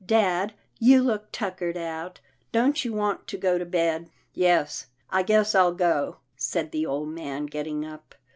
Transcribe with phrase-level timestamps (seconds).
[0.19, 2.21] "Dad, you look tuckered out.
[2.51, 2.83] Don't.
[2.83, 4.09] you want to go to bed?
[4.33, 8.15] ""Yes, I guess I'll go," said the old man getting up.